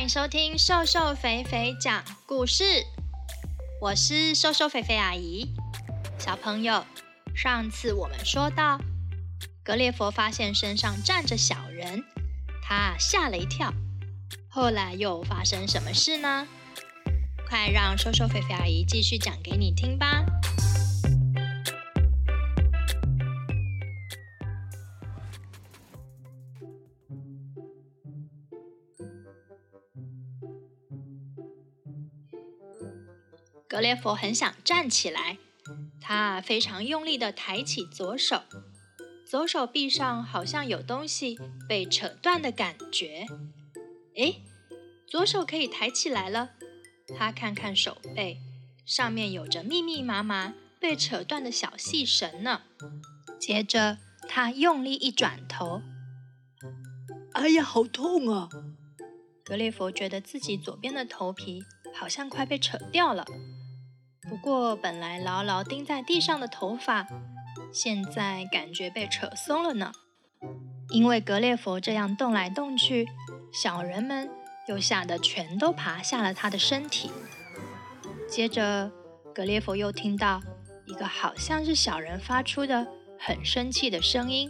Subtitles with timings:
[0.00, 2.64] 欢迎收听瘦瘦肥肥讲故事，
[3.82, 5.54] 我是瘦瘦肥肥阿姨。
[6.18, 6.86] 小朋友，
[7.36, 8.80] 上次我们说到，
[9.62, 12.02] 格列佛发现身上站着小人，
[12.62, 13.74] 他吓了一跳。
[14.48, 16.48] 后来又发生什么事呢？
[17.46, 20.24] 快让瘦瘦肥肥阿姨继续讲给你听吧。
[33.70, 35.38] 格列佛很想站起来，
[36.00, 38.42] 他非常用力地抬起左手，
[39.24, 41.38] 左手臂上好像有东西
[41.68, 43.28] 被扯断的感觉。
[44.16, 44.42] 诶，
[45.06, 46.50] 左手可以抬起来了。
[47.16, 48.40] 他看看手背，
[48.84, 52.62] 上面有着密密麻麻被扯断的小细绳呢。
[53.38, 55.80] 接着，他用力一转头，
[57.34, 58.48] 哎呀，好痛啊！
[59.44, 61.62] 格列佛觉得自己左边的头皮
[61.94, 63.24] 好像快被扯掉了。
[64.30, 67.04] 不过，本来牢牢钉在地上的头发，
[67.72, 69.90] 现在感觉被扯松了呢。
[70.90, 73.08] 因为格列佛这样动来动去，
[73.52, 74.30] 小人们
[74.68, 77.10] 又吓得全都爬下了他的身体。
[78.28, 78.92] 接着，
[79.34, 80.40] 格列佛又听到
[80.86, 82.86] 一个好像是小人发出的
[83.18, 84.48] 很生气的声音：“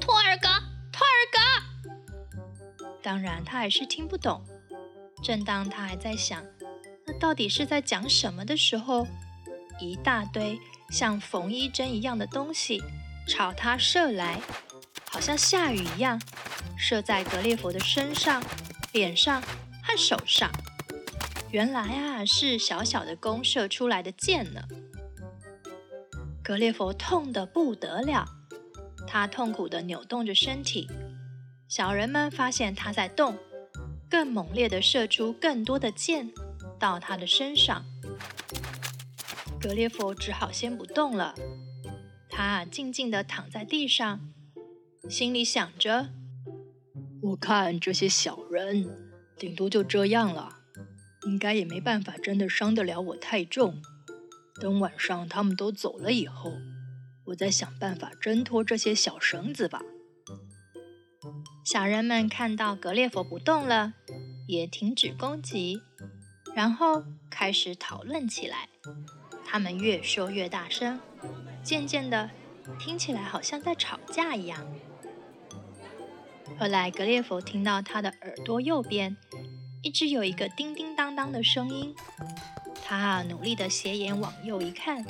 [0.00, 0.48] 托尔格，
[0.92, 4.44] 托尔格！”当然，他还是听不懂。
[5.22, 6.44] 正当他还在想，
[7.20, 9.06] 到底是在讲什么的时候，
[9.80, 10.58] 一大堆
[10.90, 12.80] 像缝衣针一样的东西
[13.26, 14.40] 朝他射来，
[15.10, 16.20] 好像下雨一样，
[16.76, 18.42] 射在格列佛的身上、
[18.92, 19.42] 脸上
[19.82, 20.50] 和手上。
[21.50, 24.62] 原来啊，是小小的弓射出来的箭呢。
[26.44, 28.24] 格列佛痛得不得了，
[29.06, 30.88] 他痛苦地扭动着身体。
[31.68, 33.36] 小人们发现他在动，
[34.08, 36.30] 更猛烈地射出更多的箭。
[36.78, 37.84] 到他的身上，
[39.60, 41.34] 格列佛只好先不动了。
[42.30, 44.20] 他静静地躺在地上，
[45.08, 46.10] 心里想着
[47.22, 48.88] ：“我看这些小人，
[49.36, 50.60] 顶多就这样了，
[51.26, 53.82] 应该也没办法真的伤得了我太重。
[54.60, 56.52] 等晚上他们都走了以后，
[57.26, 59.82] 我再想办法挣脱这些小绳子吧。”
[61.66, 63.92] 小人们看到格列佛不动了，
[64.46, 65.82] 也停止攻击。
[66.58, 68.68] 然后开始讨论起来，
[69.46, 70.98] 他们越说越大声，
[71.62, 72.28] 渐渐的
[72.80, 74.66] 听起来好像在吵架一样。
[76.58, 79.16] 后来格列佛听到他的耳朵右边
[79.84, 81.94] 一直有一个叮叮当当的声音，
[82.84, 85.06] 他努力的斜眼往右一看，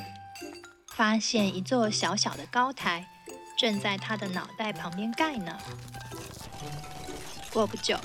[0.89, 3.09] 发现一座小小的高台
[3.57, 5.59] 正在他的脑袋旁边盖呢。
[7.51, 7.99] 过不久，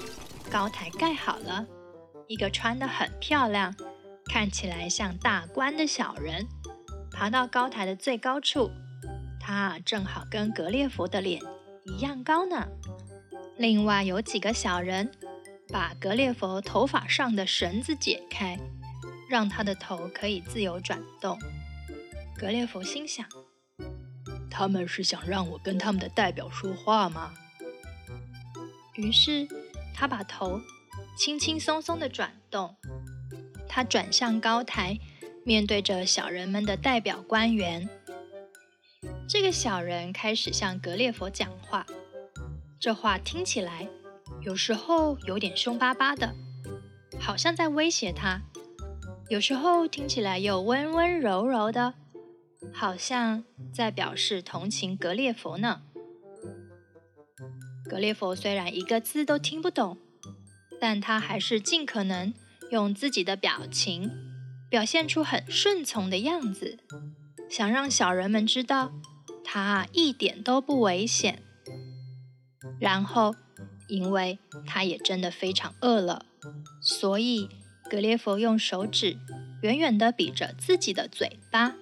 [0.49, 1.65] 高台盖好了。
[2.33, 3.75] 一个穿得很漂亮，
[4.25, 6.47] 看起来像大官的小人，
[7.11, 8.71] 爬到高台的最高处，
[9.39, 11.39] 他正好跟格列佛的脸
[11.85, 12.67] 一样高呢。
[13.55, 15.11] 另外有几个小人
[15.71, 18.57] 把格列佛头发上的绳子解开，
[19.29, 21.37] 让他的头可以自由转动。
[22.35, 23.27] 格列佛心想：
[24.49, 27.31] 他们是想让我跟他们的代表说话吗？
[28.95, 29.47] 于是
[29.93, 30.59] 他把头。
[31.15, 32.75] 轻轻松松地转动，
[33.67, 34.99] 他转向高台，
[35.45, 37.87] 面对着小人们的代表官员。
[39.27, 41.85] 这个小人开始向格列佛讲话，
[42.79, 43.87] 这话听起来
[44.41, 46.33] 有时候有点凶巴巴的，
[47.19, 48.41] 好像在威胁他；
[49.29, 51.93] 有时候听起来又温温柔柔的，
[52.73, 55.81] 好像在表示同情格列佛呢。
[57.89, 59.97] 格列佛虽然一个字都听不懂。
[60.79, 62.33] 但他还是尽可能
[62.71, 64.11] 用自己的表情
[64.69, 66.79] 表现出很顺从的样子，
[67.49, 68.91] 想让小人们知道
[69.43, 71.43] 他一点都不危险。
[72.79, 73.35] 然后，
[73.87, 76.25] 因为他也真的非常饿了，
[76.81, 77.49] 所以
[77.89, 79.17] 格列佛用手指
[79.61, 81.75] 远远地比着自己的嘴巴，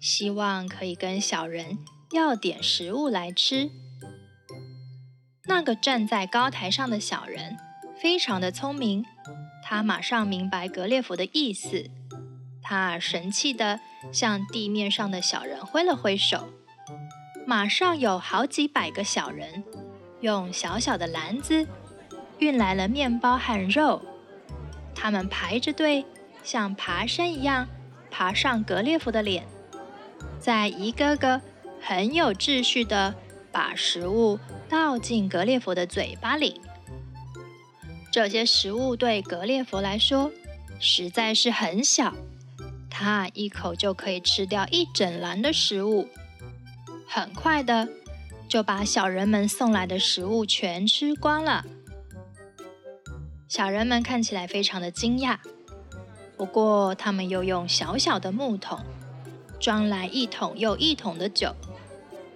[0.00, 1.78] 希望可以跟小人
[2.12, 3.70] 要点食物来吃。
[5.44, 7.56] 那个站在高台上的小人。
[8.02, 9.04] 非常的聪明，
[9.62, 11.88] 他马上明白格列佛的意思。
[12.60, 13.78] 他神气地
[14.12, 16.48] 向地面上的小人挥了挥手，
[17.46, 19.62] 马上有好几百个小人
[20.20, 21.64] 用小小的篮子
[22.40, 24.02] 运来了面包和肉。
[24.96, 26.04] 他们排着队，
[26.42, 27.68] 像爬山一样
[28.10, 29.46] 爬上格列佛的脸，
[30.40, 31.40] 再一个个
[31.80, 33.14] 很有秩序地
[33.52, 36.60] 把食物倒进格列佛的嘴巴里。
[38.12, 40.30] 这些食物对格列佛来说
[40.78, 42.12] 实在是很小，
[42.90, 46.06] 他一口就可以吃掉一整篮的食物，
[47.08, 47.88] 很快的
[48.46, 51.64] 就把小人们送来的食物全吃光了。
[53.48, 55.38] 小人们看起来非常的惊讶，
[56.36, 58.78] 不过他们又用小小的木桶
[59.58, 61.54] 装来一桶又一桶的酒，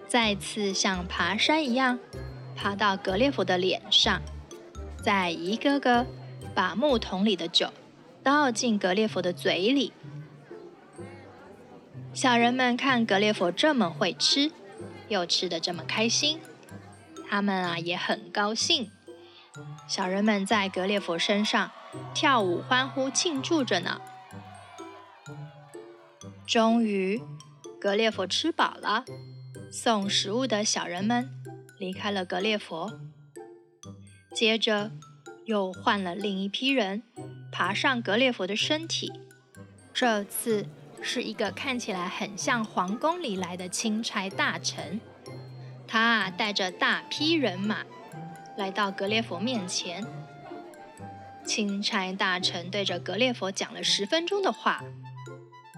[0.08, 1.99] 再次像爬山一样
[2.55, 4.23] 爬到格列佛的脸上。
[5.06, 6.05] 再一个个
[6.53, 7.73] 把木桶里的酒
[8.25, 9.93] 倒进格列佛的嘴里。
[12.12, 14.50] 小人们看格列佛这么会吃，
[15.06, 16.41] 又吃得这么开心，
[17.31, 18.91] 他们啊也很高兴。
[19.87, 21.70] 小人们在格列佛身上
[22.12, 24.00] 跳舞欢呼庆祝着呢。
[26.49, 27.23] 终于，
[27.81, 29.05] 格列佛吃饱了，
[29.70, 31.31] 送食物的小人们
[31.79, 32.99] 离开了格列佛。
[34.37, 34.91] 接着，
[35.47, 37.03] 又换了另一批人
[37.50, 39.11] 爬上格列佛的身体。
[39.94, 40.67] 这次
[41.00, 45.00] 是一个看起来很像皇宫里来的钦差大臣，
[45.88, 47.79] 他带着大批人马
[48.59, 50.06] 来到格列佛面前。
[51.47, 54.85] 钦差大臣对着格列佛讲了十分钟的话，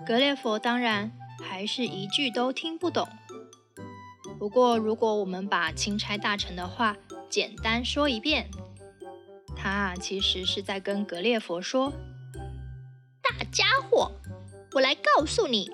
[0.05, 3.07] 格列佛当然还是一句都听不懂。
[4.37, 6.97] 不过，如果我们把钦差大臣的话，
[7.29, 8.49] 简单说一遍，
[9.57, 11.93] 他其实是在跟格列佛说
[13.23, 14.13] ：“大家伙，
[14.73, 15.71] 我来告诉你，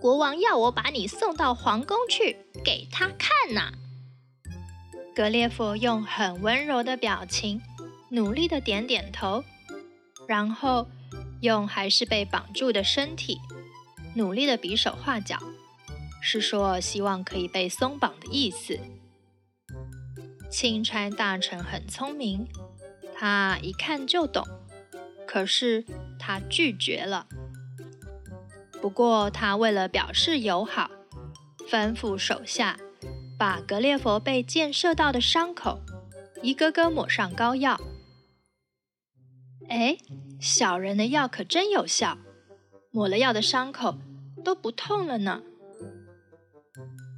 [0.00, 3.72] 国王要我把你送到皇宫去给他看呐。”
[5.14, 7.60] 格列佛用很温柔的表情，
[8.10, 9.44] 努力的点点头，
[10.26, 10.88] 然后
[11.42, 13.38] 用还是被绑住的身体，
[14.16, 15.38] 努力的比手画脚，
[16.22, 18.80] 是说希望可以被松绑的意思。
[20.52, 22.46] 钦差大臣很聪明，
[23.14, 24.46] 他一看就懂，
[25.26, 25.82] 可是
[26.18, 27.26] 他拒绝了。
[28.82, 30.90] 不过他为了表示友好，
[31.70, 32.78] 吩咐手下
[33.38, 35.80] 把格列佛被箭射到的伤口
[36.42, 37.80] 一个个抹上膏药。
[39.70, 39.96] 哎，
[40.38, 42.18] 小人的药可真有效，
[42.90, 43.96] 抹了药的伤口
[44.44, 45.42] 都不痛了呢。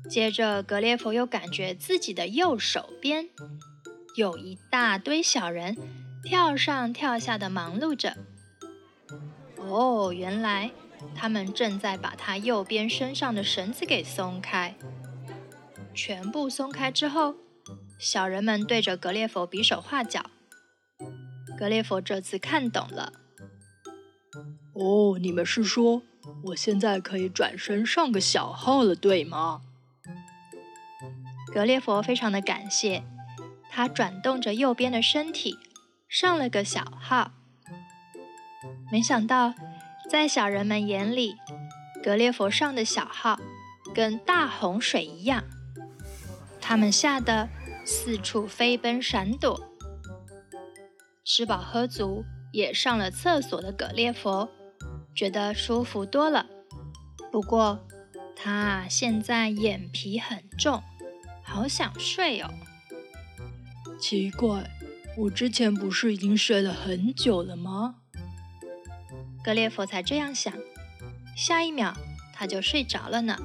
[0.09, 3.29] 接着，格列佛又感觉自己的右手边
[4.17, 5.77] 有一大堆小人
[6.23, 8.17] 跳上跳下的忙碌着。
[9.57, 10.71] 哦，原来
[11.15, 14.77] 他们正在把他右边身上的绳子给松开。
[15.95, 17.35] 全部松开之后，
[17.99, 20.31] 小人们对着格列佛比手画脚。
[21.59, 23.13] 格列佛这次看懂了。
[24.75, 26.03] 哦，你们是说
[26.45, 29.63] 我现在可以转身上个小号了，对吗？
[31.55, 33.05] 格列佛非常的感谢，
[33.71, 35.57] 他转动着右边的身体，
[36.09, 37.31] 上了个小号。
[38.91, 39.55] 没想到，
[40.11, 41.37] 在小人们眼里，
[42.03, 43.39] 格列佛上的小号
[43.95, 45.45] 跟大洪水一样，
[46.61, 47.49] 他们吓得
[47.85, 49.73] 四处飞奔闪躲。
[51.25, 54.51] 吃饱喝足，也上了厕所的格列佛，
[55.15, 56.47] 觉得舒服多了。
[57.31, 57.87] 不过，
[58.35, 60.83] 他现在眼皮很重。
[61.55, 62.51] 好想睡哦！
[64.01, 64.69] 奇怪，
[65.17, 67.95] 我之前不是已经睡了很久了吗？
[69.45, 70.53] 格列佛才这样想，
[71.37, 71.95] 下一秒
[72.33, 73.39] 他就睡着了呢。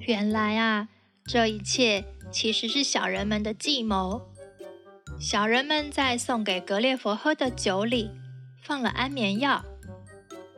[0.00, 0.88] 原来啊，
[1.26, 4.22] 这一切其实是小人们的计谋。
[5.20, 8.10] 小人们在送给格列佛喝的酒里
[8.62, 9.62] 放了安眠药，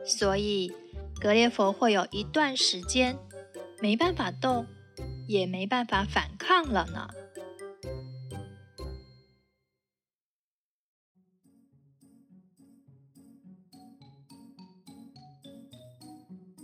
[0.05, 0.71] 所以
[1.19, 3.17] 格列佛会有一段时间
[3.81, 4.65] 没办法动。
[5.27, 7.07] 也没办法反抗了呢。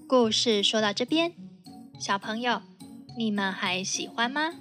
[0.08, 1.34] 故事说到这边，
[2.00, 2.62] 小朋友，
[3.18, 4.54] 你们还喜欢吗？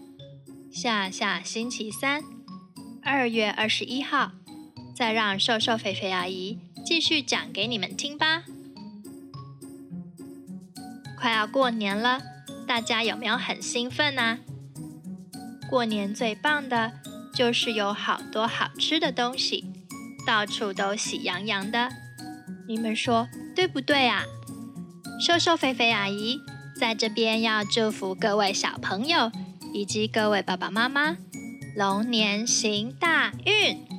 [0.73, 2.23] 下下星期三，
[3.03, 4.33] 二月二十一号，
[4.97, 8.45] 再让瘦瘦肥肥阿姨继续讲给你们听吧。
[11.19, 12.21] 快要过年了。
[12.67, 14.39] 大家有没有很兴奋呢？
[15.69, 16.93] 过年最棒的
[17.35, 19.65] 就是有好多好吃的东西，
[20.27, 21.89] 到处都喜洋洋的。
[22.69, 24.25] 你们说对不对啊？
[25.21, 26.41] 瘦瘦肥肥阿姨
[26.77, 29.31] 在这边要祝福各位小朋友
[29.73, 31.17] 以及各位爸爸妈妈，
[31.77, 33.92] 龙年行大运。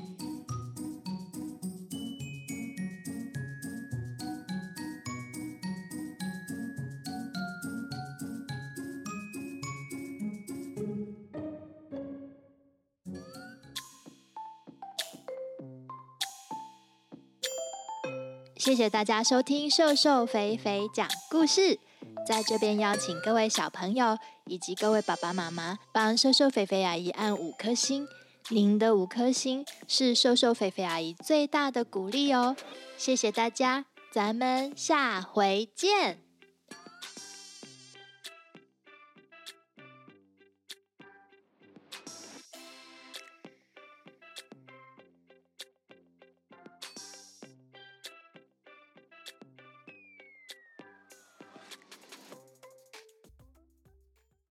[18.63, 21.77] 谢谢大家收听瘦瘦肥肥讲故事，
[22.25, 28.07] 在这边邀请各位小朋友以及各位爸爸妈妈帮瘦瘦肥肥阿姨按五颗星，
[28.47, 32.55] 您的五颗星是瘦瘦肥肥阿姨最大的鼓励哦。
[32.95, 36.22] 谢谢大家，咱们下回见。